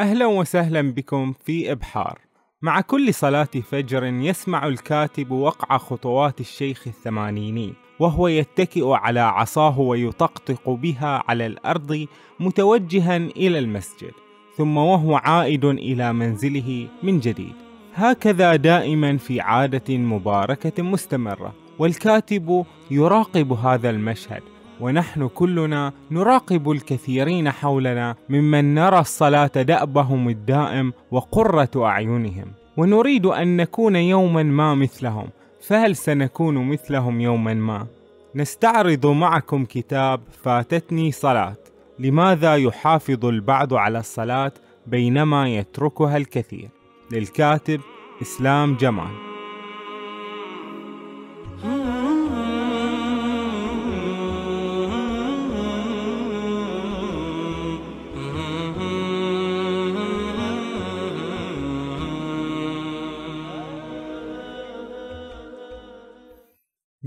أهلا 0.00 0.26
وسهلا 0.26 0.92
بكم 0.92 1.32
في 1.44 1.72
إبحار. 1.72 2.18
مع 2.62 2.80
كل 2.80 3.14
صلاة 3.14 3.44
فجر 3.44 4.04
يسمع 4.04 4.66
الكاتب 4.66 5.30
وقع 5.30 5.78
خطوات 5.78 6.40
الشيخ 6.40 6.86
الثمانيني 6.86 7.72
وهو 7.98 8.28
يتكئ 8.28 8.88
على 8.90 9.20
عصاه 9.20 9.80
ويطقطق 9.80 10.70
بها 10.70 11.22
على 11.28 11.46
الأرض 11.46 12.06
متوجها 12.40 13.16
إلى 13.16 13.58
المسجد 13.58 14.12
ثم 14.56 14.76
وهو 14.76 15.16
عائد 15.16 15.64
إلى 15.64 16.12
منزله 16.12 16.88
من 17.02 17.20
جديد. 17.20 17.54
هكذا 17.94 18.56
دائما 18.56 19.16
في 19.16 19.40
عادة 19.40 19.96
مباركة 19.96 20.82
مستمرة 20.82 21.54
والكاتب 21.78 22.64
يراقب 22.90 23.52
هذا 23.52 23.90
المشهد 23.90 24.42
ونحن 24.80 25.28
كلنا 25.28 25.92
نراقب 26.10 26.70
الكثيرين 26.70 27.50
حولنا 27.50 28.16
ممن 28.28 28.74
نرى 28.74 28.98
الصلاة 28.98 29.46
دأبهم 29.46 30.28
الدائم 30.28 30.92
وقرة 31.10 31.70
أعينهم. 31.76 32.46
ونريد 32.76 33.26
أن 33.26 33.56
نكون 33.56 33.96
يوما 33.96 34.42
ما 34.42 34.74
مثلهم. 34.74 35.28
فهل 35.60 35.96
سنكون 35.96 36.68
مثلهم 36.68 37.20
يوما 37.20 37.54
ما؟ 37.54 37.86
نستعرض 38.34 39.06
معكم 39.06 39.64
كتاب 39.64 40.20
فاتتني 40.42 41.12
صلاة. 41.12 41.56
لماذا 41.98 42.56
يحافظ 42.56 43.24
البعض 43.24 43.74
على 43.74 43.98
الصلاة 43.98 44.52
بينما 44.86 45.48
يتركها 45.48 46.16
الكثير؟ 46.16 46.68
للكاتب 47.12 47.80
إسلام 48.22 48.76
جمال. 48.76 49.29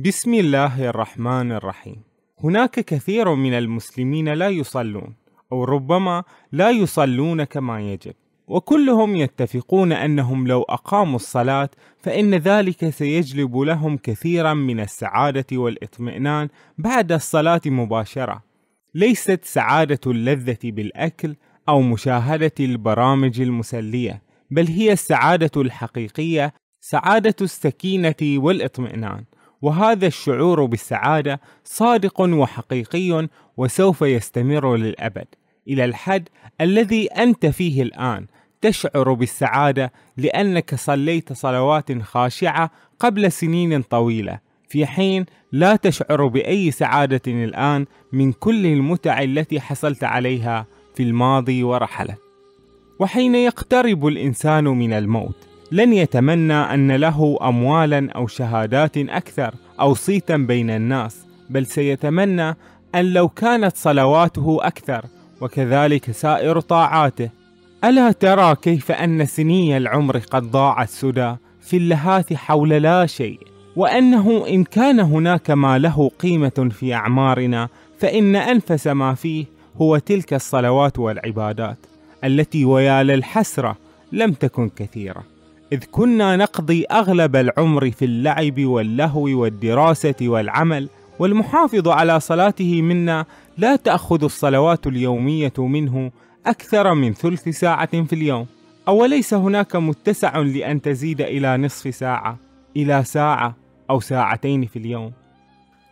بسم 0.06 0.34
الله 0.34 0.90
الرحمن 0.90 1.52
الرحيم. 1.52 2.04
هناك 2.44 2.80
كثير 2.80 3.36
من 3.36 3.54
المسلمين 3.54 4.30
لا 4.30 4.50
يصلون 4.50 5.16
أو 5.52 5.64
ربما 5.64 6.24
لا 6.52 6.70
يصلون 6.70 7.44
كما 7.44 7.82
يجب. 7.82 8.14
وكلهم 8.48 9.16
يتفقون 9.16 9.92
أنهم 9.92 10.48
لو 10.48 10.62
أقاموا 10.62 11.16
الصلاة 11.16 11.70
فإن 12.00 12.36
ذلك 12.36 12.90
سيجلب 12.90 13.58
لهم 13.58 13.98
كثيرا 13.98 14.54
من 14.54 14.80
السعادة 14.80 15.46
والإطمئنان 15.58 16.50
بعد 16.78 17.12
الصلاة 17.12 17.62
مباشرة. 17.66 18.44
ليست 18.96 19.40
سعادة 19.44 20.12
اللذة 20.12 20.60
بالأكل 20.64 21.36
أو 21.70 21.82
مشاهدة 21.82 22.56
البرامج 22.60 23.42
المسلية 23.42 24.22
بل 24.52 24.68
هي 24.68 24.92
السعادة 24.92 25.62
الحقيقية 25.62 26.54
سعادة 26.82 27.36
السكينة 27.42 28.16
والإطمئنان. 28.22 29.24
وهذا 29.64 30.08
الشعور 30.08 30.66
بالسعادة 30.66 31.42
صادق 31.64 32.22
وحقيقي 32.22 33.28
وسوف 33.58 34.02
يستمر 34.02 34.76
للأبد. 34.76 35.26
إلى 35.68 35.86
الحد 35.86 36.30
الذي 36.62 37.08
أنت 37.08 37.46
فيه 37.46 37.82
الآن 37.82 38.26
تشعر 38.62 39.14
بالسعادة 39.14 39.92
لأنك 40.18 40.76
صليت 40.76 41.34
صلوات 41.34 42.02
خاشعة 42.02 42.72
قبل 43.00 43.32
سنين 43.32 43.82
طويلة 43.82 44.40
في 44.70 44.86
حين 44.86 45.26
لا 45.52 45.76
تشعر 45.76 46.28
بأي 46.28 46.72
سعادة 46.72 47.22
الآن 47.28 47.86
من 48.12 48.32
كل 48.32 48.66
المتع 48.66 49.22
التي 49.22 49.62
حصلت 49.62 50.04
عليها 50.04 50.66
في 50.96 51.04
الماضي 51.04 51.64
ورحلت 51.64 52.20
وحين 53.00 53.36
يقترب 53.36 54.08
الإنسان 54.08 54.64
من 54.64 54.94
الموت. 54.94 55.53
لن 55.74 55.94
يتمنى 55.94 56.54
أن 56.54 56.92
له 56.92 57.38
أموالا 57.42 58.12
أو 58.16 58.28
شهادات 58.28 58.98
أكثر 58.98 59.54
أو 59.80 59.94
صيتا 59.94 60.38
بين 60.38 60.70
الناس 60.70 61.28
بل 61.50 61.66
سيتمنى 61.66 62.56
أن 62.96 63.14
لو 63.14 63.30
كانت 63.30 63.78
صلواته 63.78 64.58
أكثر 64.62 65.06
وكذلك 65.42 66.12
سائر 66.12 66.60
طاعاته. 66.60 67.30
ألا 67.84 68.12
ترى 68.12 68.56
كيف 68.56 68.92
أن 68.92 69.26
سني 69.26 69.78
العمر 69.78 70.18
قد 70.18 70.52
ضاعت 70.52 70.90
سدى 70.90 71.36
في 71.62 71.78
اللهاث 71.78 72.34
حول 72.34 72.70
لا 72.70 73.06
شيء؟ 73.06 73.40
وأنه 73.76 74.48
إن 74.50 74.64
كان 74.64 75.00
هناك 75.00 75.52
ما 75.52 75.78
له 75.78 76.12
قيمة 76.20 76.70
في 76.72 76.94
أعمارنا 76.94 77.70
فإن 78.00 78.36
أنفس 78.36 78.88
ما 78.88 79.14
فيه 79.14 79.46
هو 79.82 79.98
تلك 79.98 80.34
الصلوات 80.34 81.00
والعبادات 81.00 81.78
التي 82.24 82.66
ويا 82.66 83.04
للحسرة 83.04 83.78
لم 84.12 84.34
تكن 84.34 84.70
كثيرة. 84.70 85.33
إذ 85.74 85.84
كنا 85.92 86.36
نقضي 86.36 86.86
أغلب 86.92 87.36
العمر 87.36 87.92
في 87.92 88.06
اللعب 88.06 88.60
واللهو 88.60 89.24
والدراسة 89.24 90.16
والعمل 90.22 90.90
والمحافظ 91.20 91.88
على 91.88 92.20
صلاته 92.20 92.82
منا 92.82 93.26
لا 93.58 93.76
تأخذ 93.76 94.24
الصلوات 94.24 94.88
اليومية 94.88 95.54
منه 95.58 96.12
أكثر 96.46 96.94
من 96.94 97.14
ثلث 97.14 97.50
ساعة 97.50 98.04
في 98.04 98.14
اليوم. 98.14 98.46
أوليس 98.88 99.34
هناك 99.34 99.76
متسع 99.76 100.38
لأن 100.38 100.82
تزيد 100.82 101.22
إلى 101.22 101.58
نصف 101.58 101.96
ساعة 101.96 102.38
إلى 102.78 103.04
ساعة 103.04 103.56
أو 103.90 104.00
ساعتين 104.00 104.66
في 104.66 104.80
اليوم. 104.80 105.12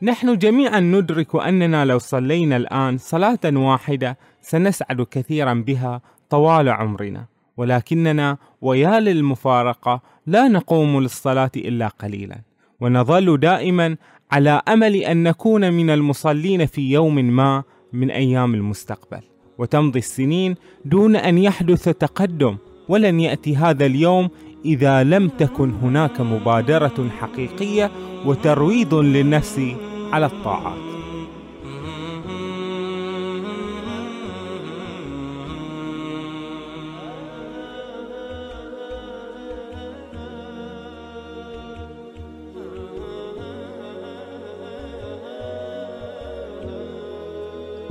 نحن 0.02 0.38
جميعا 0.38 0.80
ندرك 0.80 1.36
أننا 1.36 1.86
لو 1.86 1.98
صلينا 1.98 2.58
الآن 2.58 2.98
صلاة 2.98 3.40
واحدة 3.46 4.18
سنسعد 4.42 5.02
كثيرا 5.02 5.53
بها 5.53 6.02
طوال 6.30 6.69
عمرنا. 6.69 7.31
ولكننا 7.62 8.38
ويا 8.62 9.00
للمفارقة 9.00 10.02
لا 10.28 10.48
نقوم 10.48 11.00
للصلاة 11.02 11.52
إلا 11.56 11.88
قليلا. 11.88 12.42
ونظل 12.82 13.38
دائما 13.38 13.98
على 14.32 14.62
أمل 14.68 14.96
أن 14.96 15.24
نكون 15.24 15.74
من 15.74 15.90
المصلين 15.90 16.66
في 16.66 16.92
يوم 16.92 17.16
ما 17.16 17.64
من 17.94 18.12
أيام 18.12 18.56
المستقبل. 18.56 19.22
وتمضي 19.58 20.00
السنين 20.00 20.56
دون 20.86 21.16
أن 21.16 21.38
يحدث 21.38 21.90
تقدم 21.90 22.58
ولن 22.90 23.20
يأتي 23.20 23.56
هذا 23.58 23.86
اليوم 23.86 24.30
إذا 24.66 25.04
لم 25.04 25.28
تكن 25.28 25.72
هناك 25.72 26.22
مبادرة 26.22 27.10
حقيقية 27.20 27.92
وترويض 28.26 28.94
للنفس 28.96 29.62
على 30.12 30.26
الطاعات. 30.26 30.91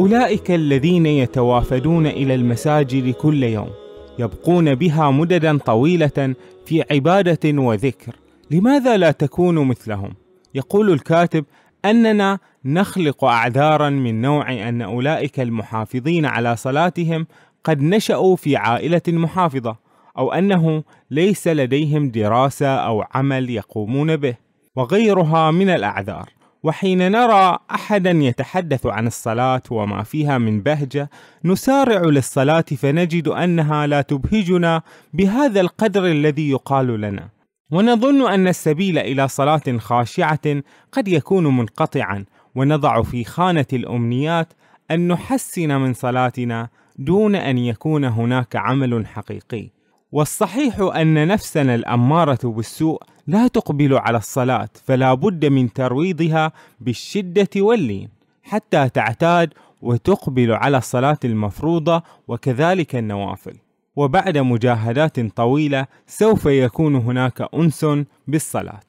أولئك 0.01 0.51
الذين 0.51 1.07
يتوافدون 1.07 2.07
إلى 2.07 2.35
المساجد 2.35 3.15
كل 3.15 3.43
يوم 3.43 3.71
يبقون 4.19 4.75
بها 4.75 5.11
مددا 5.11 5.59
طويلة 5.59 6.35
في 6.67 6.85
عبادة 6.91 7.61
وذكر 7.63 8.17
لماذا 8.51 8.97
لا 8.97 9.11
تكونوا 9.11 9.65
مثلهم؟ 9.65 10.15
يقول 10.55 10.93
الكاتب 10.93 11.45
أننا 11.85 12.39
نخلق 12.65 13.25
أعذارا 13.25 13.91
من 13.91 14.21
نوع 14.21 14.69
أن 14.69 14.83
أولئك 14.83 15.41
المحافظين 15.41 16.27
على 16.27 16.57
صلاتهم 16.57 17.27
قد 17.65 17.83
نشأوا 17.83 18.37
في 18.37 18.57
عائلة 18.57 19.03
محافظة 19.09 19.77
أو 20.19 20.33
أنه 20.33 20.83
ليس 21.11 21.49
لديهم 21.49 22.11
دراسة 22.11 22.69
أو 22.69 23.05
عمل 23.15 23.51
يقومون 23.51 24.17
به 24.17 24.35
وغيرها 24.77 25.51
من 25.51 25.71
الأعذار 25.71 26.40
وحين 26.63 27.13
نرى 27.13 27.59
أحدا 27.71 28.11
يتحدث 28.11 28.87
عن 28.87 29.07
الصلاة 29.07 29.63
وما 29.71 30.03
فيها 30.03 30.39
من 30.39 30.61
بهجة 30.61 31.11
نسارع 31.45 32.01
للصلاة 32.01 32.61
فنجد 32.61 33.29
أنها 33.29 33.87
لا 33.87 34.03
تبهجنا 34.03 34.83
بهذا 35.13 35.61
القدر 35.61 36.07
الذي 36.07 36.51
يقال 36.51 37.01
لنا. 37.01 37.29
ونظن 37.73 38.33
أن 38.33 38.49
السبيل 38.49 38.99
إلى 38.99 39.29
صلاة 39.29 39.79
خاشعة 39.79 40.63
قد 40.93 41.09
يكون 41.09 41.57
منقطعا 41.57 42.25
ونضع 42.55 43.03
في 43.03 43.25
خانة 43.25 43.67
الأمنيات 43.73 44.53
أن 44.91 45.09
نحسن 45.09 45.81
من 45.81 45.95
صلاتنا 45.95 46.69
دون 46.99 47.35
أن 47.35 47.59
يكون 47.59 48.05
هناك 48.05 48.57
عمل 48.57 49.07
حقيقي. 49.07 49.71
والصحيح 50.13 50.81
أن 50.81 51.29
نفسنا 51.29 51.75
الأمارة 51.75 52.39
بالسوء 52.45 53.03
لا 53.31 53.49
تقبل 53.49 53.95
على 53.95 54.19
الصلاة 54.19 54.69
فلا 54.85 55.15
بد 55.15 55.47
من 55.47 55.73
ترويضها 55.73 56.53
بالشدة 56.81 57.49
واللين 57.57 58.09
حتى 58.43 58.89
تعتاد 58.89 59.55
وتقبل 59.83 60.53
على 60.53 60.79
الصلاة 60.79 61.19
المفروضة 61.25 62.03
وكذلك 62.29 62.97
النوافل. 62.97 63.57
وبعد 63.97 64.39
مجاهدات 64.39 65.21
طويلة 65.21 65.87
سوف 66.07 66.47
يكون 66.47 66.95
هناك 66.95 67.49
أنس 67.55 67.87
بالصلاة. 68.29 68.81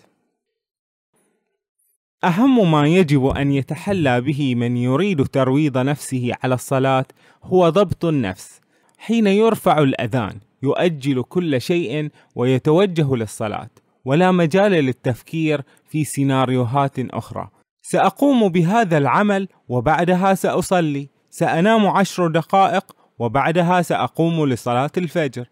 أهم 2.23 2.71
ما 2.71 2.87
يجب 2.87 3.25
أن 3.25 3.51
يتحلى 3.51 4.21
به 4.21 4.55
من 4.55 4.77
يريد 4.77 5.27
ترويض 5.27 5.77
نفسه 5.77 6.31
على 6.43 6.55
الصلاة 6.55 7.05
هو 7.43 7.69
ضبط 7.69 8.05
النفس. 8.05 8.61
حين 8.97 9.27
يرفع 9.27 9.79
الأذان 9.79 10.39
يؤجل 10.63 11.23
كل 11.23 11.61
شيء 11.61 12.09
ويتوجه 12.35 13.15
للصلاة. 13.15 13.69
ولا 14.05 14.31
مجال 14.31 14.71
للتفكير 14.71 15.61
في 15.89 16.03
سيناريوهات 16.03 16.99
أخرى. 16.99 17.49
سأقوم 17.81 18.49
بهذا 18.49 18.97
العمل 18.97 19.47
وبعدها 19.67 20.33
سأصلي. 20.33 21.09
سأنام 21.29 21.87
عشر 21.87 22.27
دقائق 22.27 22.95
وبعدها 23.19 23.81
سأقوم 23.81 24.45
لصلاة 24.45 24.91
الفجر. 24.97 25.45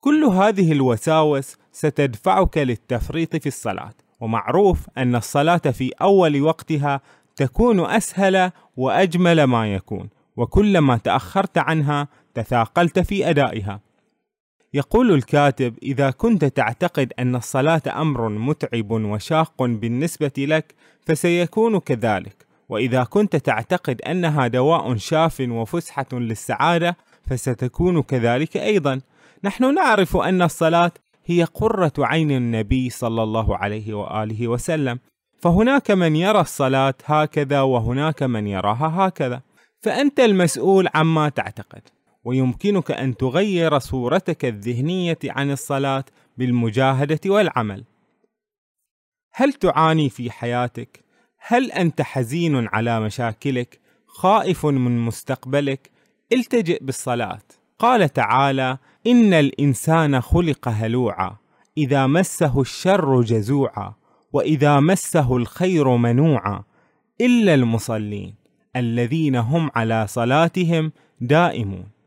كل 0.00 0.24
هذه 0.24 0.72
الوساوس 0.72 1.56
ستدفعك 1.72 2.58
للتفريط 2.58 3.36
في 3.36 3.46
الصلاة. 3.46 3.94
ومعروف 4.20 4.86
أن 4.98 5.16
الصلاة 5.16 5.56
في 5.56 5.92
أول 6.02 6.42
وقتها 6.42 7.00
تكون 7.36 7.80
أسهل 7.80 8.50
وأجمل 8.76 9.44
ما 9.44 9.74
يكون. 9.74 10.10
وكلما 10.36 10.96
تأخرت 10.96 11.58
عنها 11.58 12.08
تثاقلت 12.34 12.98
في 12.98 13.30
أدائها. 13.30 13.80
يقول 14.74 15.14
الكاتب 15.14 15.78
إذا 15.82 16.10
كنت 16.10 16.44
تعتقد 16.44 17.12
أن 17.18 17.36
الصلاة 17.36 17.82
أمر 17.86 18.28
متعب 18.28 18.90
وشاق 18.90 19.62
بالنسبة 19.62 20.32
لك 20.38 20.74
فسيكون 21.06 21.78
كذلك. 21.78 22.46
وإذا 22.68 23.04
كنت 23.04 23.36
تعتقد 23.36 24.02
أنها 24.02 24.46
دواء 24.46 24.96
شاف 24.96 25.40
وفسحة 25.40 26.06
للسعادة 26.12 26.96
فستكون 27.26 28.02
كذلك 28.02 28.56
أيضا. 28.56 29.00
نحن 29.44 29.74
نعرف 29.74 30.16
أن 30.16 30.42
الصلاة 30.42 30.92
هي 31.26 31.44
قرة 31.44 31.92
عين 31.98 32.30
النبي 32.30 32.90
صلى 32.90 33.22
الله 33.22 33.56
عليه 33.56 33.94
وآله 33.94 34.48
وسلم. 34.48 34.98
فهناك 35.38 35.90
من 35.90 36.16
يرى 36.16 36.40
الصلاة 36.40 36.94
هكذا 37.04 37.60
وهناك 37.60 38.22
من 38.22 38.46
يراها 38.46 38.92
هكذا. 38.98 39.40
فأنت 39.80 40.20
المسؤول 40.20 40.88
عما 40.94 41.28
تعتقد. 41.28 41.82
ويمكنك 42.24 42.90
أن 42.90 43.16
تغير 43.16 43.78
صورتك 43.78 44.44
الذهنية 44.44 45.18
عن 45.24 45.50
الصلاة 45.50 46.04
بالمجاهدة 46.36 47.20
والعمل 47.26 47.84
هل 49.32 49.52
تعاني 49.52 50.08
في 50.08 50.30
حياتك؟ 50.30 51.04
هل 51.38 51.72
أنت 51.72 52.02
حزين 52.02 52.68
على 52.72 53.00
مشاكلك؟ 53.00 53.80
خائف 54.06 54.66
من 54.66 54.98
مستقبلك؟ 54.98 55.90
التجئ 56.32 56.84
بالصلاة 56.84 57.42
قال 57.78 58.08
تعالى 58.08 58.78
إن 59.06 59.34
الإنسان 59.34 60.20
خلق 60.20 60.68
هلوعا 60.68 61.36
إذا 61.78 62.06
مسه 62.06 62.60
الشر 62.60 63.22
جزوعا 63.22 63.94
وإذا 64.32 64.80
مسه 64.80 65.36
الخير 65.36 65.96
منوعا 65.96 66.62
إلا 67.20 67.54
المصلين 67.54 68.34
الذين 68.76 69.36
هم 69.36 69.70
على 69.74 70.06
صلاتهم 70.06 70.92
دائمون 71.20 71.99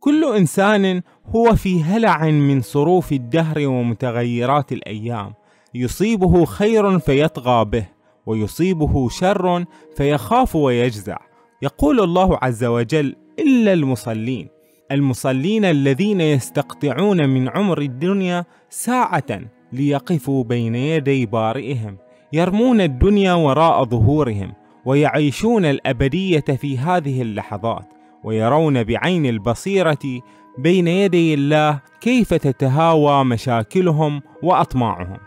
كل 0.00 0.24
إنسان 0.36 1.02
هو 1.36 1.54
في 1.56 1.82
هلع 1.82 2.30
من 2.30 2.60
صروف 2.60 3.12
الدهر 3.12 3.68
ومتغيرات 3.68 4.72
الأيام. 4.72 5.32
يصيبه 5.74 6.44
خير 6.44 6.98
فيطغى 6.98 7.64
به 7.64 7.86
ويصيبه 8.26 9.08
شر 9.08 9.64
فيخاف 9.96 10.56
ويجزع. 10.56 11.16
يقول 11.62 12.00
الله 12.00 12.38
عز 12.42 12.64
وجل 12.64 13.16
إلا 13.38 13.72
المصلين. 13.72 14.48
المصلين 14.92 15.64
الذين 15.64 16.20
يستقطعون 16.20 17.28
من 17.28 17.48
عمر 17.48 17.80
الدنيا 17.80 18.44
ساعة 18.70 19.40
ليقفوا 19.72 20.44
بين 20.44 20.74
يدي 20.74 21.26
بارئهم. 21.26 21.96
يرمون 22.32 22.80
الدنيا 22.80 23.32
وراء 23.32 23.84
ظهورهم 23.84 24.52
ويعيشون 24.84 25.64
الأبدية 25.64 26.40
في 26.40 26.78
هذه 26.78 27.22
اللحظات. 27.22 27.99
ويرون 28.24 28.84
بعين 28.84 29.26
البصيرة 29.26 30.20
بين 30.58 30.88
يدي 30.88 31.34
الله 31.34 31.80
كيف 32.00 32.34
تتهاوى 32.34 33.24
مشاكلهم 33.24 34.22
وأطماعهم. 34.42 35.18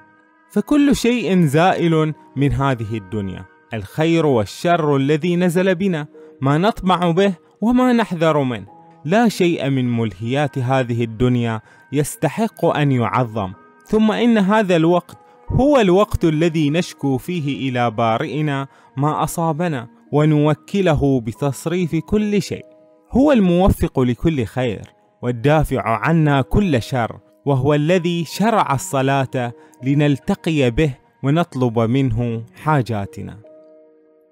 فكل 0.49 0.95
شيء 0.95 1.45
زائل 1.45 2.13
من 2.35 2.51
هذه 2.51 2.97
الدنيا. 2.97 3.45
الخير 3.73 4.25
والشر 4.25 4.95
الذي 4.95 5.35
نزل 5.35 5.75
بنا 5.75 6.07
ما 6.41 6.57
نطمع 6.57 7.11
به 7.11 7.33
وما 7.61 7.93
نحذر 7.93 8.43
منه. 8.43 8.65
لا 9.05 9.29
شيء 9.29 9.69
من 9.69 9.97
ملهيات 9.97 10.57
هذه 10.57 11.03
الدنيا 11.03 11.61
يستحق 11.91 12.65
أن 12.65 12.91
يعظم. 12.91 13.53
ثم 13.85 14.11
إن 14.11 14.37
هذا 14.37 14.75
الوقت 14.75 15.17
هو 15.49 15.79
الوقت 15.79 16.25
الذي 16.25 16.69
نشكو 16.69 17.17
فيه 17.17 17.69
إلى 17.69 17.91
بارئنا 17.91 18.67
ما 18.97 19.23
أصابنا 19.23 19.87
ونوكله 20.11 21.21
بتصريف 21.21 21.95
كل 21.95 22.41
شيء. 22.41 22.72
هو 23.13 23.31
الموفق 23.31 23.99
لكل 23.99 24.45
خير 24.45 24.81
والدافع 25.21 25.81
عنا 26.07 26.41
كل 26.41 26.81
شر 26.81 27.19
وهو 27.45 27.73
الذي 27.73 28.25
شرع 28.25 28.73
الصلاة 28.73 29.53
لنلتقي 29.83 30.71
به 30.71 30.93
ونطلب 31.23 31.79
منه 31.79 32.43
حاجاتنا. 32.63 33.37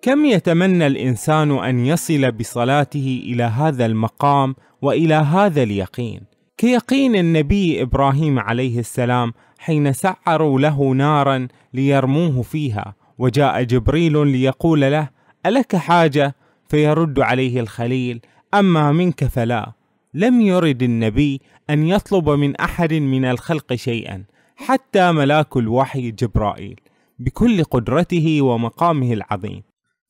كم 0.02 0.26
يتمنى 0.26 0.88
الإنسان 0.88 1.52
أن 1.52 1.86
يصل 1.86 2.32
بصلاته 2.32 3.22
إلى 3.26 3.44
هذا 3.44 3.86
المقام 3.86 4.56
وإلى 4.82 5.16
هذا 5.16 5.64
اليقين؟ 5.64 6.22
كيقين 6.58 7.16
النبي 7.16 7.82
إبراهيم 7.82 8.40
عليه 8.40 8.80
السلام 8.80 9.34
حين 9.60 9.94
سعروا 9.94 10.60
له 10.60 10.92
نارا 10.92 11.48
ليرموه 11.74 12.42
فيها 12.42 12.96
وجاء 13.18 13.64
جبريل 13.64 14.28
ليقول 14.28 14.82
له 14.82 15.10
ألك 15.46 15.76
حاجة؟ 15.76 16.36
فيرد 16.70 17.20
عليه 17.20 17.60
الخليل 17.60 18.22
أما 18.54 18.92
منك 18.92 19.24
فلا. 19.24 19.72
لم 20.14 20.42
يرد 20.42 20.84
النبي 20.84 21.42
أن 21.70 21.88
يطلب 21.88 22.30
من 22.30 22.56
أحد 22.56 22.94
من 22.94 23.26
الخلق 23.26 23.74
شيئا 23.74 24.24
حتى 24.56 25.12
ملاك 25.12 25.58
الوحي 25.58 26.12
جبرائيل 26.12 26.80
بكل 27.20 27.64
قدرته 27.64 28.42
ومقامه 28.42 29.14
العظيم. 29.14 29.64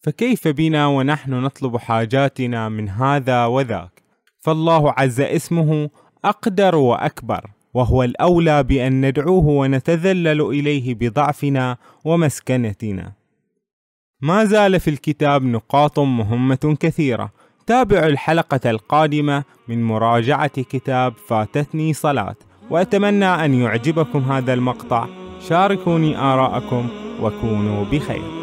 فكيف 0.03 0.47
بنا 0.47 0.88
ونحن 0.88 1.33
نطلب 1.33 1.77
حاجاتنا 1.77 2.69
من 2.69 2.89
هذا 2.89 3.45
وذاك؟ 3.45 4.01
فالله 4.39 4.93
عز 4.97 5.21
اسمه 5.21 5.89
أقدر 6.25 6.75
وأكبر 6.75 7.51
وهو 7.73 8.03
الأولى 8.03 8.63
بأن 8.63 9.05
ندعوه 9.05 9.45
ونتذلل 9.45 10.41
إليه 10.41 10.95
بضعفنا 10.95 11.77
ومسكنتنا. 12.05 13.13
ما 14.21 14.45
زال 14.45 14.79
في 14.79 14.89
الكتاب 14.89 15.43
نقاط 15.43 15.99
مهمة 15.99 16.77
كثيرة 16.79 17.31
تابعوا 17.68 18.06
الحلقة 18.06 18.69
القادمة 18.69 19.44
من 19.68 19.84
مراجعة 19.84 20.62
كتاب 20.62 21.13
فاتتني 21.28 21.94
صلاة 21.94 22.36
وأتمنى 22.70 23.25
أن 23.25 23.53
يعجبكم 23.53 24.20
هذا 24.20 24.53
المقطع. 24.53 25.06
شاركوني 25.50 26.18
آراءكم 26.18 26.89
وكونوا 27.22 27.86
بخير. 27.86 28.40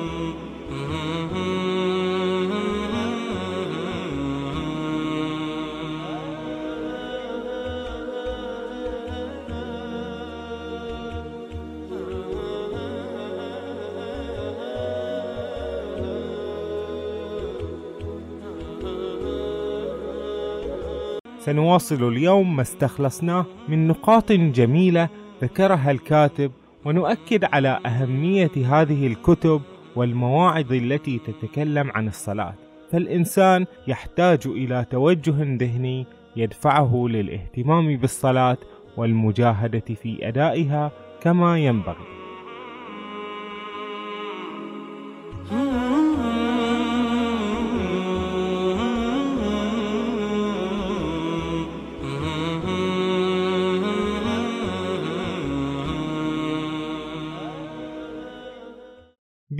سنواصل 21.48 22.08
اليوم 22.08 22.56
ما 22.56 22.62
استخلصناه 22.62 23.46
من 23.68 23.88
نقاط 23.88 24.32
جميلة 24.32 25.08
ذكرها 25.42 25.90
الكاتب 25.90 26.52
ونؤكد 26.84 27.44
على 27.44 27.80
أهمية 27.86 28.50
هذه 28.56 29.06
الكتب 29.06 29.60
والمواعظ 29.96 30.72
التي 30.72 31.18
تتكلم 31.18 31.90
عن 31.90 32.08
الصلاة. 32.08 32.54
فالإنسان 32.92 33.66
يحتاج 33.86 34.40
إلى 34.46 34.86
توجه 34.90 35.56
ذهني 35.56 36.06
يدفعه 36.36 37.06
للاهتمام 37.08 37.96
بالصلاة 37.96 38.58
والمجاهدة 38.96 39.94
في 40.02 40.28
أدائها 40.28 40.92
كما 41.20 41.58
ينبغي. 41.58 42.17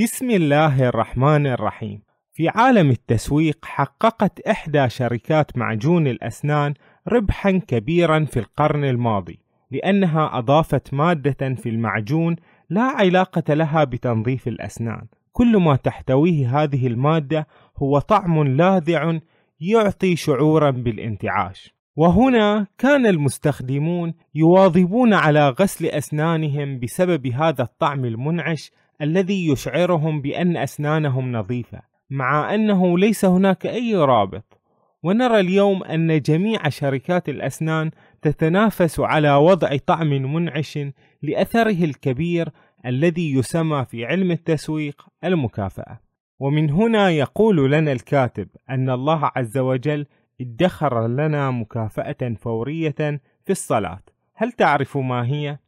بسم 0.01 0.31
الله 0.31 0.89
الرحمن 0.89 1.47
الرحيم. 1.47 2.03
في 2.33 2.49
عالم 2.49 2.91
التسويق 2.91 3.65
حققت 3.65 4.41
إحدى 4.41 4.89
شركات 4.89 5.59
معجون 5.59 6.07
الأسنان 6.07 6.75
ربحا 7.09 7.51
كبيرا 7.51 8.25
في 8.25 8.39
القرن 8.39 8.85
الماضي 8.85 9.39
لأنها 9.71 10.39
أضافت 10.39 10.95
مادة 10.95 11.55
في 11.55 11.69
المعجون 11.69 12.37
لا 12.71 12.83
علاقة 12.83 13.55
لها 13.55 13.85
بتنظيف 13.85 14.49
الأسنان. 14.49 15.07
كل 15.33 15.57
ما 15.57 15.77
تحتويه 15.77 16.63
هذه 16.63 16.87
المادة 16.87 17.47
هو 17.83 17.99
طعم 17.99 18.43
لاذع 18.45 19.19
يعطي 19.61 20.17
شعورا 20.17 20.71
بالانتعاش. 20.71 21.75
وهنا 21.97 22.67
كان 22.79 23.07
المستخدمون 23.07 24.15
يواظبون 24.35 25.15
على 25.15 25.49
غسل 25.49 25.87
أسنانهم 25.87 26.79
بسبب 26.79 27.27
هذا 27.27 27.63
الطعم 27.63 28.05
المنعش 28.05 28.73
الذي 29.03 29.49
يشعرهم 29.49 30.21
بأن 30.21 30.57
أسنانهم 30.57 31.33
نظيفة 31.33 31.81
مع 32.11 32.55
أنه 32.55 32.99
ليس 32.99 33.25
هناك 33.25 33.67
أي 33.67 33.97
رابط. 33.97 34.59
ونرى 35.03 35.41
اليوم 35.41 35.85
أن 35.85 36.21
جميع 36.21 36.69
شركات 36.69 37.29
الأسنان 37.29 37.91
تتنافس 38.23 39.01
على 39.01 39.35
وضع 39.35 39.77
طعم 39.77 40.09
منعش 40.09 40.79
لأثره 41.23 41.85
الكبير 41.85 42.49
الذي 42.87 43.35
يسمى 43.35 43.85
في 43.85 44.05
علم 44.05 44.31
التسويق 44.31 45.07
المكافأة. 45.25 46.01
ومن 46.39 46.71
هنا 46.71 47.11
يقول 47.11 47.73
لنا 47.73 47.93
الكاتب 47.93 48.49
أن 48.71 48.91
الله 48.91 49.31
عز 49.37 49.59
وجل 49.59 50.07
ادخر 50.41 51.07
لنا 51.07 51.51
مكافأة 51.51 52.35
فورية 52.41 53.21
في 53.45 53.51
الصلاة. 53.51 54.03
هل 54.35 54.53
تعرف 54.53 54.97
ما 54.97 55.27
هي؟ 55.27 55.59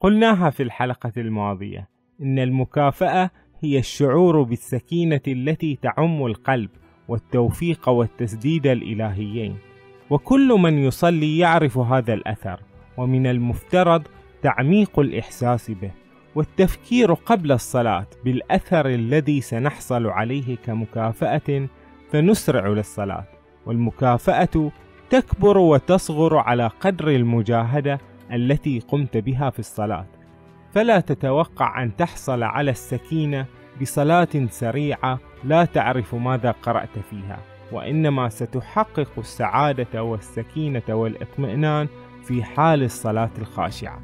قلناها 0.00 0.50
في 0.50 0.62
الحلقة 0.62 1.12
الماضية. 1.16 1.88
إن 2.22 2.38
المكافأة 2.38 3.30
هي 3.60 3.78
الشعور 3.78 4.42
بالسكينة 4.42 5.20
التي 5.28 5.78
تعم 5.82 6.26
القلب 6.26 6.70
والتوفيق 7.08 7.88
والتسديد 7.88 8.66
الإلهيين. 8.66 9.56
وكل 10.10 10.48
من 10.48 10.78
يصلي 10.78 11.38
يعرف 11.38 11.78
هذا 11.78 12.14
الأثر 12.14 12.60
ومن 12.96 13.26
المفترض 13.26 14.02
تعميق 14.42 14.98
الإحساس 14.98 15.70
به 15.70 15.90
والتفكير 16.34 17.14
قبل 17.14 17.52
الصلاة 17.52 18.06
بالأثر 18.24 18.88
الذي 18.88 19.40
سنحصل 19.40 20.06
عليه 20.06 20.56
كمكافأة 20.56 21.68
فنسرع 22.10 22.68
للصلاة. 22.68 23.24
والمكافأة 23.66 24.70
تكبر 25.10 25.58
وتصغر 25.58 26.36
على 26.36 26.66
قدر 26.66 27.08
المجاهدة 27.08 27.98
التي 28.32 28.78
قمت 28.78 29.16
بها 29.16 29.50
في 29.50 29.58
الصلاة. 29.58 30.06
فلا 30.74 31.00
تتوقع 31.00 31.82
أن 31.82 31.96
تحصل 31.96 32.42
على 32.42 32.70
السكينة 32.70 33.46
بصلاة 33.80 34.28
سريعة 34.50 35.18
لا 35.44 35.64
تعرف 35.64 36.14
ماذا 36.14 36.50
قرأت 36.50 36.98
فيها 37.10 37.38
وإنما 37.72 38.28
ستحقق 38.28 39.10
السعادة 39.18 40.02
والسكينة 40.02 40.82
والإطمئنان 40.88 41.88
في 42.24 42.44
حال 42.44 42.82
الصلاة 42.82 43.30
الخاشعة 43.38 44.00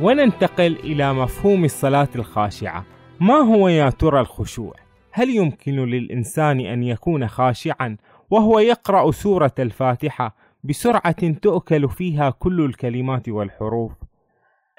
وننتقل 0.00 0.76
إلى 0.76 1.12
مفهوم 1.12 1.64
الصلاة 1.64 2.08
الخاشعة 2.16 2.84
ما 3.20 3.34
هو 3.34 3.68
يا 3.68 3.90
ترى 3.90 4.20
الخشوع؟ 4.20 4.74
هل 5.12 5.30
يمكن 5.30 5.72
للإنسان 5.72 6.60
أن 6.60 6.82
يكون 6.82 7.28
خاشعا 7.28 7.96
وهو 8.30 8.58
يقرأ 8.58 9.10
سورة 9.10 9.54
الفاتحة 9.58 10.34
بسرعة 10.68 11.32
تؤكل 11.32 11.88
فيها 11.88 12.30
كل 12.30 12.64
الكلمات 12.64 13.28
والحروف؟ 13.28 13.92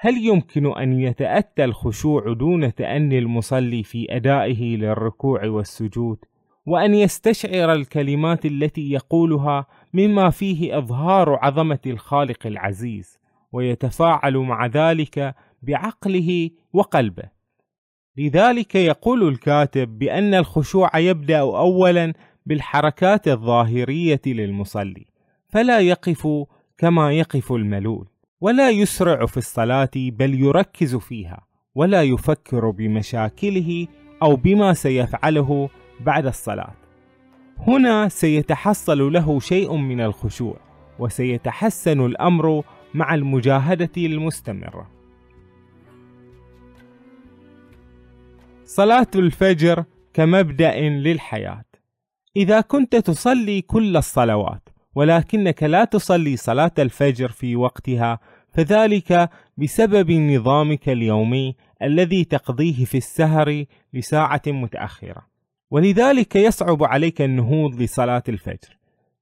هل 0.00 0.26
يمكن 0.26 0.78
أن 0.78 1.00
يتأتى 1.00 1.64
الخشوع 1.64 2.32
دون 2.32 2.74
تأني 2.74 3.18
المصلي 3.18 3.82
في 3.82 4.16
أدائه 4.16 4.76
للركوع 4.76 5.46
والسجود؟ 5.46 6.18
وأن 6.66 6.94
يستشعر 6.94 7.72
الكلمات 7.72 8.46
التي 8.46 8.90
يقولها 8.92 9.66
مما 9.94 10.30
فيه 10.30 10.78
إظهار 10.78 11.38
عظمة 11.42 11.78
الخالق 11.86 12.46
العزيز، 12.46 13.18
ويتفاعل 13.52 14.36
مع 14.36 14.66
ذلك 14.66 15.34
بعقله 15.62 16.50
وقلبه. 16.72 17.24
لذلك 18.16 18.74
يقول 18.74 19.28
الكاتب 19.28 19.98
بأن 19.98 20.34
الخشوع 20.34 20.98
يبدأ 20.98 21.38
أولا 21.38 22.12
بالحركات 22.46 23.28
الظاهرية 23.28 24.20
للمصلي، 24.26 25.06
فلا 25.48 25.80
يقف 25.80 26.28
كما 26.78 27.12
يقف 27.12 27.52
الملول، 27.52 28.08
ولا 28.40 28.70
يسرع 28.70 29.26
في 29.26 29.36
الصلاة 29.36 29.90
بل 29.96 30.34
يركز 30.40 30.96
فيها، 30.96 31.46
ولا 31.74 32.02
يفكر 32.02 32.70
بمشاكله 32.70 33.86
أو 34.22 34.36
بما 34.36 34.74
سيفعله 34.74 35.70
بعد 36.00 36.26
الصلاة. 36.26 36.74
هنا 37.58 38.08
سيتحصل 38.08 39.12
له 39.12 39.40
شيء 39.40 39.76
من 39.76 40.00
الخشوع، 40.00 40.56
وسيتحسن 40.98 42.06
الأمر 42.06 42.64
مع 42.94 43.14
المجاهدة 43.14 43.92
المستمرة. 43.96 44.90
صلاة 48.64 49.06
الفجر 49.14 49.84
كمبدأ 50.14 50.80
للحياة. 50.80 51.64
إذا 52.36 52.60
كنت 52.60 52.96
تصلي 52.96 53.62
كل 53.62 53.96
الصلوات 53.96 54.68
ولكنك 54.98 55.62
لا 55.62 55.84
تصلي 55.84 56.36
صلاة 56.36 56.70
الفجر 56.78 57.28
في 57.28 57.56
وقتها 57.56 58.18
فذلك 58.54 59.30
بسبب 59.56 60.10
نظامك 60.10 60.88
اليومي 60.88 61.56
الذي 61.82 62.24
تقضيه 62.24 62.84
في 62.84 62.96
السهر 62.96 63.64
لساعة 63.94 64.42
متأخرة. 64.46 65.26
ولذلك 65.70 66.36
يصعب 66.36 66.84
عليك 66.84 67.22
النهوض 67.22 67.82
لصلاة 67.82 68.22
الفجر. 68.28 68.78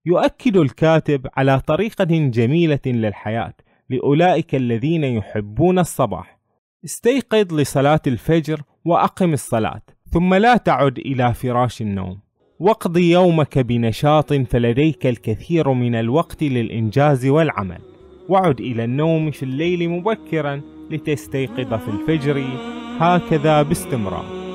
يؤكد 0.06 0.56
الكاتب 0.56 1.26
على 1.36 1.60
طريقة 1.60 2.04
جميلة 2.10 2.86
للحياة 2.86 3.54
لأولئك 3.90 4.54
الذين 4.54 5.04
يحبون 5.04 5.78
الصباح. 5.78 6.38
استيقظ 6.84 7.54
لصلاة 7.54 8.02
الفجر 8.06 8.62
وأقم 8.84 9.32
الصلاة 9.32 9.82
ثم 10.12 10.34
لا 10.34 10.56
تعد 10.56 10.98
إلى 10.98 11.34
فراش 11.34 11.82
النوم 11.82 12.25
واقض 12.60 12.96
يومك 12.96 13.58
بنشاط 13.58 14.32
فلديك 14.32 15.06
الكثير 15.06 15.72
من 15.72 15.94
الوقت 15.94 16.42
للإنجاز 16.42 17.26
والعمل. 17.26 17.78
وعد 18.28 18.60
إلى 18.60 18.84
النوم 18.84 19.30
في 19.30 19.42
الليل 19.42 19.88
مبكرا 19.88 20.60
لتستيقظ 20.90 21.74
في 21.74 21.88
الفجر 21.88 22.44
هكذا 22.98 23.62
باستمرار. 23.62 24.45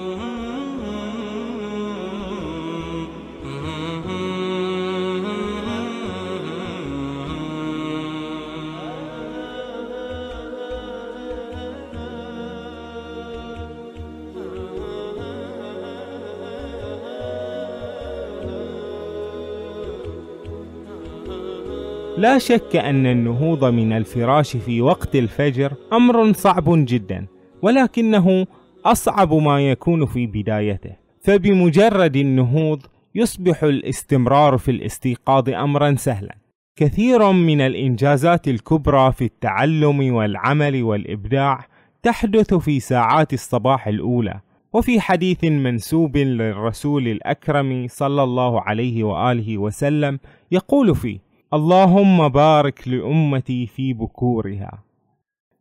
لا 22.21 22.37
شك 22.37 22.75
أن 22.75 23.05
النهوض 23.05 23.65
من 23.65 23.93
الفراش 23.93 24.57
في 24.57 24.81
وقت 24.81 25.15
الفجر 25.15 25.73
أمر 25.93 26.33
صعب 26.33 26.63
جدا 26.67 27.27
ولكنه 27.61 28.47
أصعب 28.85 29.33
ما 29.33 29.69
يكون 29.69 30.05
في 30.05 30.27
بدايته. 30.27 30.91
فبمجرد 31.21 32.15
النهوض 32.15 32.81
يصبح 33.15 33.63
الاستمرار 33.63 34.57
في 34.57 34.71
الاستيقاظ 34.71 35.49
أمرا 35.49 35.95
سهلا. 35.95 36.35
كثير 36.75 37.31
من 37.31 37.61
الإنجازات 37.61 38.47
الكبرى 38.47 39.11
في 39.11 39.25
التعلم 39.25 40.13
والعمل 40.13 40.83
والإبداع 40.83 41.65
تحدث 42.03 42.53
في 42.53 42.79
ساعات 42.79 43.33
الصباح 43.33 43.87
الأولى 43.87 44.39
وفي 44.73 44.99
حديث 44.99 45.43
منسوب 45.43 46.17
للرسول 46.17 47.07
الأكرم 47.07 47.87
صلى 47.89 48.23
الله 48.23 48.61
عليه 48.61 49.03
وآله 49.03 49.57
وسلم 49.57 50.19
يقول 50.51 50.95
فيه 50.95 51.30
اللهم 51.53 52.29
بارك 52.29 52.87
لأمتي 52.87 53.67
في 53.67 53.93
بكورها. 53.93 54.83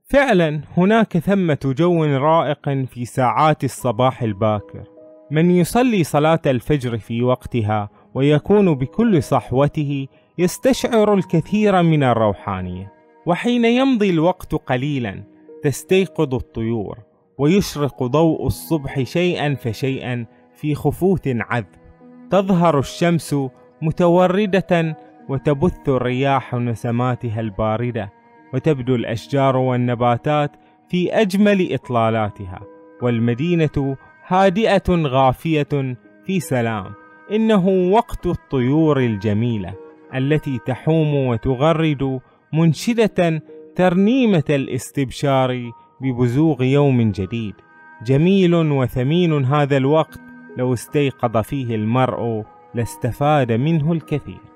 فعلا 0.04 0.60
هناك 0.76 1.18
ثمة 1.18 1.58
جو 1.64 2.04
رائق 2.04 2.68
في 2.68 3.04
ساعات 3.04 3.64
الصباح 3.64 4.22
الباكر. 4.22 4.84
من 5.30 5.50
يصلي 5.50 6.04
صلاة 6.04 6.40
الفجر 6.46 6.98
في 6.98 7.22
وقتها 7.22 7.88
ويكون 8.14 8.74
بكل 8.74 9.22
صحوته 9.22 10.06
يستشعر 10.38 11.14
الكثير 11.14 11.82
من 11.82 12.02
الروحانية. 12.02 12.92
وحين 13.26 13.64
يمضي 13.64 14.10
الوقت 14.10 14.54
قليلا 14.54 15.22
تستيقظ 15.62 16.34
الطيور 16.34 16.98
ويشرق 17.38 18.02
ضوء 18.02 18.46
الصبح 18.46 19.02
شيئا 19.02 19.54
فشيئا 19.54 20.26
في 20.54 20.74
خفوت 20.74 21.28
عذب. 21.28 21.66
تظهر 22.30 22.78
الشمس 22.78 23.36
متوردة 23.82 24.96
وتبث 25.30 25.88
الرياح 25.88 26.54
نسماتها 26.54 27.40
الباردة 27.40 28.12
وتبدو 28.54 28.94
الأشجار 28.94 29.56
والنباتات 29.56 30.50
في 30.88 31.12
أجمل 31.12 31.74
إطلالاتها 31.74 32.60
والمدينة 33.02 33.96
هادئة 34.26 34.82
غافية 34.88 35.96
في 36.24 36.40
سلام. 36.40 36.92
إنه 37.32 37.68
وقت 37.68 38.26
الطيور 38.26 39.00
الجميلة 39.00 39.74
التي 40.14 40.58
تحوم 40.66 41.14
وتغرد 41.14 42.20
منشدة 42.52 43.42
ترنيمة 43.76 44.44
الاستبشار 44.50 45.70
ببزوغ 46.00 46.62
يوم 46.62 47.10
جديد. 47.10 47.54
جميل 48.04 48.54
وثمين 48.54 49.44
هذا 49.44 49.76
الوقت 49.76 50.20
لو 50.56 50.72
استيقظ 50.72 51.36
فيه 51.36 51.74
المرء 51.74 52.44
لاستفاد 52.74 53.52
منه 53.52 53.92
الكثير. 53.92 54.49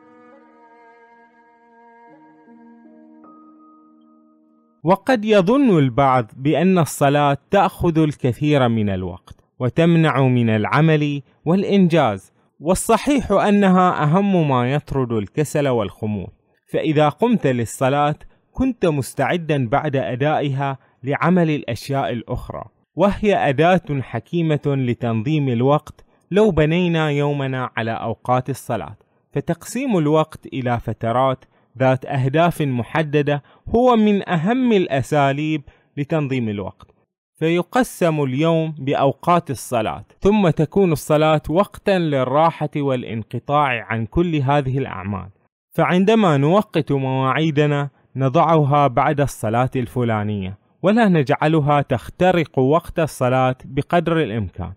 وقد 4.85 5.25
يظن 5.25 5.79
البعض 5.79 6.31
بأن 6.37 6.79
الصلاة 6.79 7.37
تأخذ 7.51 7.99
الكثير 7.99 8.69
من 8.69 8.91
الوقت 8.91 9.35
وتمنع 9.59 10.21
من 10.21 10.51
العمل 10.51 11.23
والإنجاز 11.45 12.33
والصحيح 12.61 13.33
أنها 13.33 14.03
أهم 14.03 14.49
ما 14.49 14.73
يطرد 14.73 15.13
الكسل 15.13 15.69
والخمول. 15.69 16.29
فإذا 16.73 17.09
قمت 17.09 17.47
للصلاة 17.47 18.15
كنت 18.53 18.87
مستعدا 18.87 19.69
بعد 19.69 19.97
أدائها 19.97 20.79
لعمل 21.05 21.51
الأشياء 21.51 22.13
الأخرى 22.13 22.65
وهي 22.97 23.49
أداة 23.49 24.01
حكيمة 24.01 24.63
لتنظيم 24.67 25.49
الوقت 25.49 26.05
لو 26.31 26.51
بنينا 26.51 27.11
يومنا 27.11 27.71
على 27.77 27.91
أوقات 27.91 28.51
الصلاة. 28.51 28.97
فتقسيم 29.33 29.99
الوقت 29.99 30.47
إلى 30.47 30.81
فترات 30.81 31.45
ذات 31.79 32.07
أهداف 32.07 32.63
محددة 32.63 33.43
هو 33.69 33.97
من 33.97 34.29
أهم 34.29 34.73
الأساليب 34.73 35.63
لتنظيم 35.97 36.49
الوقت 36.49 36.95
فيقسم 37.39 38.23
اليوم 38.23 38.75
بأوقات 38.79 39.51
الصلاة 39.51 40.05
ثم 40.21 40.51
تكون 40.51 40.93
الصلاة 40.93 41.43
وقتا 41.49 41.99
للراحة 41.99 42.71
والانقطاع 42.77 43.87
عن 43.89 44.07
كل 44.07 44.37
هذه 44.37 44.79
الأعمال. 44.79 45.29
فعندما 45.77 46.37
نوقت 46.37 46.93
مواعيدنا 46.93 47.91
نضعها 48.17 48.87
بعد 48.87 49.21
الصلاة 49.21 49.71
الفلانية 49.77 50.59
ولا 50.83 51.09
نجعلها 51.09 51.81
تخترق 51.81 52.59
وقت 52.59 52.99
الصلاة 52.99 53.57
بقدر 53.65 54.23
الإمكان. 54.23 54.73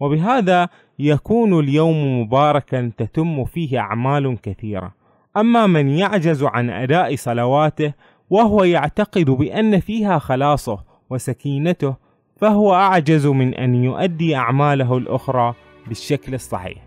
وبهذا 0.00 0.68
يكون 0.98 1.58
اليوم 1.58 2.20
مباركا 2.20 2.92
تتم 2.96 3.44
فيه 3.44 3.78
أعمال 3.78 4.40
كثيرة. 4.42 4.94
أما 5.36 5.66
من 5.66 5.88
يعجز 5.88 6.42
عن 6.42 6.70
أداء 6.70 7.16
صلواته 7.16 7.94
وهو 8.30 8.64
يعتقد 8.64 9.30
بأن 9.30 9.80
فيها 9.80 10.18
خلاصه 10.18 10.84
وسكينته 11.10 11.96
فهو 12.36 12.74
أعجز 12.74 13.26
من 13.26 13.54
أن 13.54 13.74
يؤدي 13.74 14.36
أعماله 14.36 14.98
الأخرى 14.98 15.54
بالشكل 15.86 16.34
الصحيح. 16.34 16.86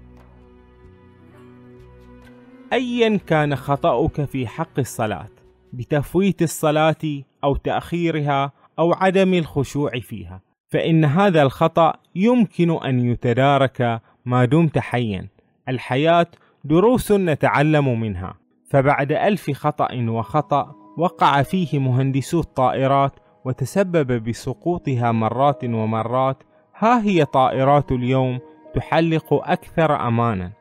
أيا 2.73 3.17
كان 3.17 3.55
خطأك 3.55 4.25
في 4.25 4.47
حق 4.47 4.79
الصلاة 4.79 5.29
بتفويت 5.73 6.41
الصلاة 6.41 7.23
أو 7.43 7.55
تأخيرها 7.55 8.51
أو 8.79 8.93
عدم 8.93 9.33
الخشوع 9.33 9.99
فيها، 9.99 10.41
فإن 10.69 11.05
هذا 11.05 11.41
الخطأ 11.41 11.93
يمكن 12.15 12.71
أن 12.71 12.99
يتدارك 12.99 14.01
ما 14.25 14.45
دمت 14.45 14.77
حيا. 14.77 15.27
الحياة 15.69 16.27
دروس 16.65 17.11
نتعلم 17.11 17.99
منها، 17.99 18.35
فبعد 18.69 19.11
ألف 19.11 19.51
خطأ 19.51 19.87
وخطأ 19.93 20.75
وقع 20.97 21.41
فيه 21.41 21.79
مهندسو 21.79 22.39
الطائرات 22.39 23.11
وتسبب 23.45 24.23
بسقوطها 24.29 25.11
مرات 25.11 25.63
ومرات. 25.63 26.43
ها 26.77 27.03
هي 27.03 27.25
طائرات 27.25 27.91
اليوم 27.91 28.39
تحلق 28.73 29.33
أكثر 29.33 30.07
أمانا. 30.07 30.51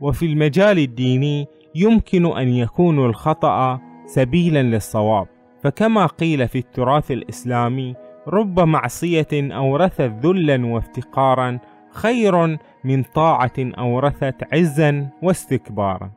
وفي 0.00 0.26
المجال 0.26 0.78
الديني 0.78 1.46
يمكن 1.74 2.38
أن 2.38 2.48
يكون 2.48 3.06
الخطأ 3.06 3.80
سبيلا 4.06 4.62
للصواب. 4.62 5.26
فكما 5.62 6.06
قيل 6.06 6.48
في 6.48 6.58
التراث 6.58 7.10
الإسلامي 7.10 7.94
رب 8.28 8.60
معصية 8.60 9.28
أورثت 9.32 10.00
ذلا 10.00 10.66
وافتقارا 10.66 11.58
خير 11.92 12.58
من 12.84 13.02
طاعة 13.02 13.52
أورثت 13.58 14.54
عزا 14.54 15.08
واستكبارا. 15.22 16.10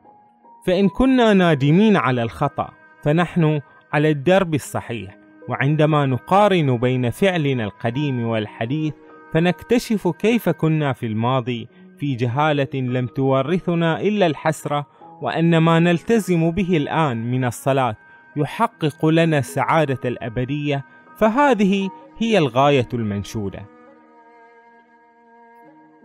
فإن 0.66 0.88
كنا 0.88 1.32
نادمين 1.32 1.96
على 1.96 2.22
الخطأ 2.22 2.70
فنحن 3.02 3.60
على 3.92 4.10
الدرب 4.10 4.54
الصحيح. 4.54 5.16
وعندما 5.48 6.06
نقارن 6.06 6.76
بين 6.76 7.10
فعلنا 7.10 7.64
القديم 7.64 8.26
والحديث 8.26 8.94
فنكتشف 9.32 10.08
كيف 10.08 10.48
كنا 10.48 10.92
في 10.92 11.06
الماضي 11.06 11.68
في 11.98 12.14
جهالة 12.14 12.68
لم 12.74 13.06
تورثنا 13.06 14.00
إلا 14.00 14.26
الحسرة 14.26 14.86
وأن 15.22 15.58
ما 15.58 15.78
نلتزم 15.78 16.50
به 16.50 16.76
الآن 16.76 17.30
من 17.30 17.44
الصلاة 17.44 17.96
يحقق 18.36 19.06
لنا 19.06 19.38
السعادة 19.38 20.00
الأبدية. 20.04 20.84
فهذه 21.16 21.90
هي 22.18 22.38
الغاية 22.38 22.88
المنشودة. 22.94 23.73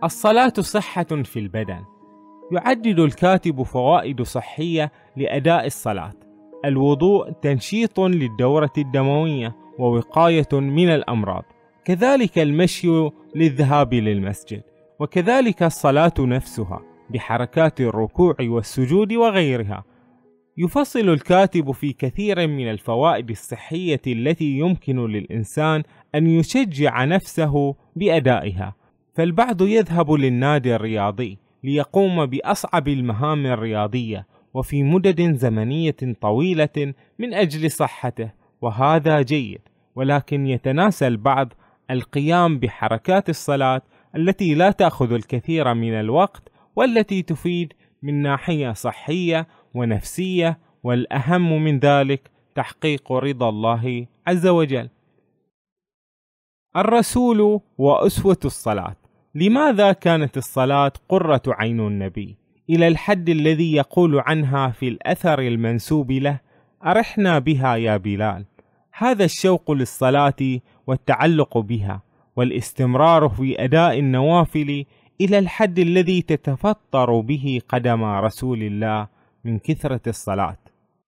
الصلاة 0.04 0.52
صحة 0.60 1.02
في 1.02 1.38
البدن. 1.38 1.84
يعدد 2.52 2.98
الكاتب 2.98 3.62
فوائد 3.62 4.22
صحية 4.22 4.92
لأداء 5.16 5.66
الصلاة. 5.66 6.12
الوضوء 6.64 7.30
تنشيط 7.30 8.00
للدورة 8.00 8.72
الدموية 8.78 9.56
ووقاية 9.78 10.48
من 10.52 10.88
الأمراض 10.88 11.44
كذلك 11.84 12.38
المشي 12.38 13.10
للذهاب 13.34 13.94
للمسجد 13.94 14.62
وكذلك 15.00 15.62
الصلاة 15.62 16.14
نفسها 16.18 16.82
بحركات 17.10 17.80
الركوع 17.80 18.36
والسجود 18.40 19.12
وغيرها 19.12 19.84
يفصل 20.58 21.08
الكاتب 21.08 21.70
في 21.70 21.92
كثير 21.92 22.46
من 22.48 22.70
الفوائد 22.70 23.30
الصحية 23.30 24.00
التي 24.06 24.58
يمكن 24.58 25.06
للإنسان 25.06 25.82
أن 26.14 26.26
يشجع 26.26 27.04
نفسه 27.04 27.74
بأدائها 27.96 28.74
فالبعض 29.14 29.62
يذهب 29.62 30.12
للنادي 30.12 30.74
الرياضي 30.74 31.38
ليقوم 31.64 32.26
بأصعب 32.26 32.88
المهام 32.88 33.46
الرياضية 33.46 34.26
وفي 34.54 34.82
مدد 34.82 35.34
زمنية 35.34 35.96
طويلة 36.20 36.94
من 37.18 37.34
أجل 37.34 37.70
صحته 37.70 38.30
وهذا 38.60 39.22
جيد 39.22 39.60
ولكن 39.94 40.46
يتناسى 40.46 41.06
البعض 41.06 41.52
القيام 41.90 42.58
بحركات 42.58 43.28
الصلاة 43.30 43.82
التي 44.16 44.54
لا 44.54 44.70
تأخذ 44.70 45.12
الكثير 45.12 45.74
من 45.74 45.92
الوقت 45.92 46.42
والتي 46.76 47.22
تفيد 47.22 47.72
من 48.02 48.22
ناحية 48.22 48.72
صحية 48.72 49.46
ونفسية 49.74 50.58
والأهم 50.82 51.64
من 51.64 51.78
ذلك 51.78 52.30
تحقيق 52.54 53.12
رضا 53.12 53.48
الله 53.48 54.06
عز 54.26 54.46
وجل. 54.46 54.88
الرسول 56.76 57.60
وأسوة 57.78 58.38
الصلاة 58.44 58.96
لماذا 59.34 59.92
كانت 59.92 60.36
الصلاة 60.36 60.92
قرة 61.08 61.42
عين 61.46 61.80
النبي؟ 61.80 62.36
إلى 62.70 62.88
الحد 62.88 63.28
الذي 63.28 63.72
يقول 63.72 64.20
عنها 64.20 64.68
في 64.70 64.88
الأثر 64.88 65.38
المنسوب 65.40 66.12
له: 66.12 66.40
أرحنا 66.86 67.38
بها 67.38 67.76
يا 67.76 67.96
بلال. 67.96 68.44
هذا 68.92 69.24
الشوق 69.24 69.70
للصلاة 69.70 70.60
والتعلق 70.86 71.58
بها 71.58 72.02
والاستمرار 72.36 73.28
في 73.28 73.64
أداء 73.64 73.98
النوافل 73.98 74.84
إلى 75.20 75.38
الحد 75.38 75.78
الذي 75.78 76.22
تتفطر 76.22 77.20
به 77.20 77.60
قدم 77.68 78.04
رسول 78.04 78.62
الله 78.62 79.08
من 79.44 79.58
كثرة 79.58 80.00
الصلاة. 80.06 80.58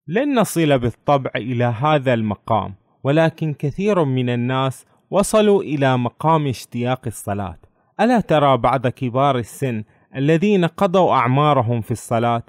لن 0.08 0.38
نصل 0.38 0.78
بالطبع 0.78 1.30
إلى 1.36 1.64
هذا 1.64 2.14
المقام، 2.14 2.74
ولكن 3.04 3.54
كثير 3.54 4.04
من 4.04 4.28
الناس 4.28 4.86
وصلوا 5.10 5.62
إلى 5.62 5.98
مقام 5.98 6.46
اشتياق 6.46 7.00
الصلاة. 7.06 7.58
ألا 8.00 8.20
ترى 8.20 8.56
بعض 8.56 8.86
كبار 8.86 9.38
السن 9.38 9.84
الذين 10.16 10.64
قضوا 10.64 11.12
أعمارهم 11.12 11.80
في 11.80 11.90
الصلاة؟ 11.90 12.42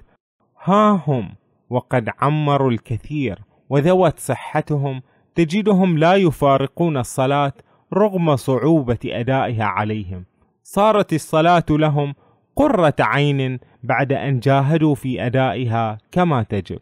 ها 0.63 1.03
هم 1.08 1.36
وقد 1.69 2.10
عمروا 2.21 2.71
الكثير 2.71 3.39
وذوت 3.69 4.19
صحتهم 4.19 5.01
تجدهم 5.36 5.97
لا 5.97 6.15
يفارقون 6.15 6.97
الصلاة 6.97 7.53
رغم 7.93 8.36
صعوبة 8.36 8.99
أدائها 9.06 9.63
عليهم. 9.63 10.25
صارت 10.63 11.13
الصلاة 11.13 11.65
لهم 11.69 12.15
قرة 12.56 12.95
عين 12.99 13.60
بعد 13.84 14.13
أن 14.13 14.39
جاهدوا 14.39 14.95
في 14.95 15.25
أدائها 15.25 15.97
كما 16.12 16.43
تجب. 16.43 16.79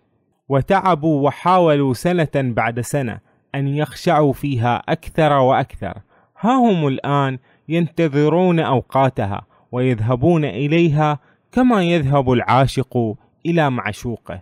وتعبوا 0.49 1.27
وحاولوا 1.27 1.93
سنة 1.93 2.31
بعد 2.35 2.79
سنة 2.79 3.19
أن 3.55 3.67
يخشعوا 3.67 4.33
فيها 4.33 4.75
أكثر 4.89 5.31
وأكثر. 5.33 5.93
ها 6.39 6.51
هم 6.51 6.87
الآن 6.87 7.39
ينتظرون 7.71 8.59
أوقاتها 8.59 9.45
ويذهبون 9.71 10.45
إليها 10.45 11.19
كما 11.51 11.83
يذهب 11.83 12.31
العاشق 12.31 13.15
إلى 13.45 13.69
معشوقه. 13.69 14.41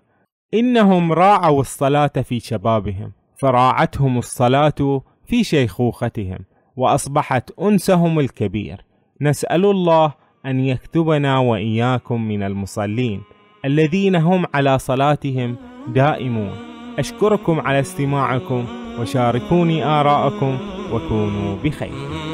إنهم 0.54 1.12
راعوا 1.12 1.62
الصلاة 1.62 2.08
في 2.24 2.40
شبابهم 2.40 3.12
فراعتهم 3.42 4.18
الصلاة 4.18 5.02
في 5.26 5.44
شيخوختهم 5.44 6.40
وأصبحت 6.76 7.52
أنسهم 7.62 8.20
الكبير. 8.20 8.86
نسأل 9.22 9.66
الله 9.66 10.14
أن 10.46 10.60
يكتبنا 10.60 11.40
وإياكم 11.40 12.22
من 12.22 12.44
المصلين 12.44 13.22
الذين 13.66 14.16
هم 14.16 14.46
على 14.54 14.80
صلاتهم 14.80 15.56
دائمون. 15.88 16.52
أشكركم 17.00 17.60
على 17.60 17.80
استماعكم 17.80 18.66
وشاركوني 19.00 19.84
آراءكم 19.84 20.58
وكونوا 20.94 21.56
بخير. 21.64 22.29